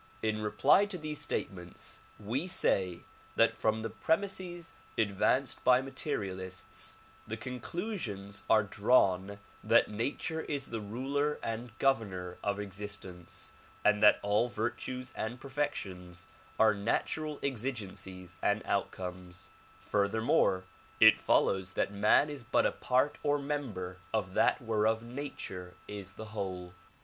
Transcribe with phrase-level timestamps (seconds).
[0.23, 3.01] In reply to these statements, we say
[3.35, 10.81] that from the premises advanced by materialists, the conclusions are drawn that nature is the
[10.81, 13.53] ruler and governor of existence
[13.85, 16.25] and that all virtues and per fections
[16.57, 20.63] are natural exigencies and outcomes; furthermore
[20.99, 26.13] it follows that man is but a part or member of that whereof nature is
[26.13, 26.73] the whole.